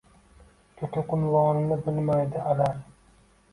[0.79, 2.83] Tutuqunvonini bilmaydi alar